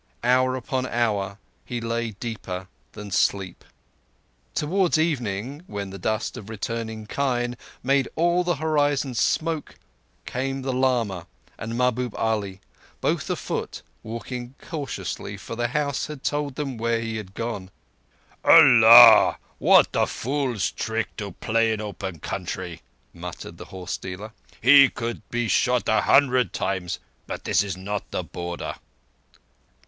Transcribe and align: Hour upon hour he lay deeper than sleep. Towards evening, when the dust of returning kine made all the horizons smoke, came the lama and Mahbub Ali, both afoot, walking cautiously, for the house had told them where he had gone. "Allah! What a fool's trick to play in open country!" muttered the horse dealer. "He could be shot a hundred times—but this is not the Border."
Hour 0.23 0.55
upon 0.55 0.87
hour 0.87 1.37
he 1.63 1.79
lay 1.79 2.09
deeper 2.09 2.67
than 2.93 3.11
sleep. 3.11 3.63
Towards 4.55 4.97
evening, 4.97 5.61
when 5.67 5.91
the 5.91 5.99
dust 5.99 6.37
of 6.37 6.49
returning 6.49 7.05
kine 7.05 7.55
made 7.83 8.07
all 8.15 8.43
the 8.43 8.55
horizons 8.55 9.19
smoke, 9.19 9.75
came 10.25 10.63
the 10.63 10.73
lama 10.73 11.27
and 11.55 11.77
Mahbub 11.77 12.15
Ali, 12.15 12.61
both 12.99 13.29
afoot, 13.29 13.83
walking 14.01 14.55
cautiously, 14.59 15.37
for 15.37 15.55
the 15.55 15.67
house 15.67 16.07
had 16.07 16.23
told 16.23 16.55
them 16.55 16.79
where 16.79 16.99
he 16.99 17.17
had 17.17 17.35
gone. 17.35 17.69
"Allah! 18.43 19.37
What 19.59 19.89
a 19.93 20.07
fool's 20.07 20.71
trick 20.71 21.15
to 21.17 21.33
play 21.33 21.73
in 21.73 21.79
open 21.79 22.17
country!" 22.17 22.81
muttered 23.13 23.59
the 23.59 23.65
horse 23.65 23.97
dealer. 23.97 24.33
"He 24.63 24.89
could 24.89 25.21
be 25.29 25.47
shot 25.47 25.87
a 25.87 26.01
hundred 26.01 26.53
times—but 26.53 27.43
this 27.43 27.61
is 27.61 27.77
not 27.77 28.09
the 28.09 28.23
Border." 28.23 28.77